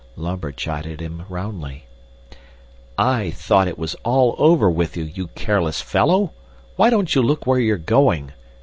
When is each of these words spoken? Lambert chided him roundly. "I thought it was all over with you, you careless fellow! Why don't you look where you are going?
Lambert 0.15 0.57
chided 0.57 0.99
him 0.99 1.25
roundly. 1.29 1.85
"I 2.97 3.29
thought 3.29 3.67
it 3.67 3.77
was 3.77 3.93
all 4.03 4.33
over 4.39 4.67
with 4.67 4.97
you, 4.97 5.03
you 5.03 5.27
careless 5.35 5.79
fellow! 5.79 6.33
Why 6.75 6.89
don't 6.89 7.13
you 7.13 7.21
look 7.21 7.45
where 7.45 7.59
you 7.59 7.75
are 7.75 7.77
going? 7.77 8.31